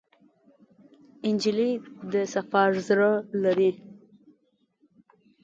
نجلۍ 1.33 1.71
د 2.11 2.13
صفا 2.33 2.63
زړه 2.87 3.11
لري. 3.43 3.71